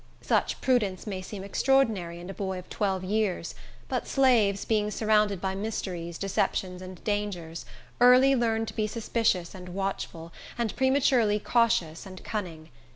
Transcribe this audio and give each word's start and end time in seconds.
Such 0.23 0.61
prudence 0.61 1.05
may 1.05 1.21
seem 1.21 1.43
extraordinary 1.43 2.19
in 2.19 2.27
a 2.27 2.33
boy 2.33 2.57
of 2.57 2.67
twelve 2.71 3.03
years, 3.03 3.53
but 3.87 4.07
slaves, 4.07 4.65
being 4.65 4.89
surrounded 4.89 5.39
by 5.39 5.53
mysteries, 5.53 6.17
deceptions, 6.17 6.81
and 6.81 7.03
dangers, 7.03 7.67
early 7.99 8.35
learn 8.35 8.65
to 8.65 8.73
be 8.75 8.87
suspicious 8.87 9.53
and 9.53 9.69
watchful, 9.69 10.33
and 10.57 10.75
prematurely 10.75 11.37
cautious 11.39 12.07
and 12.07 12.23
cunning. 12.23 12.69